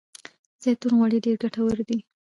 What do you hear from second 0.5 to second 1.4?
د زیتون غوړي ډیر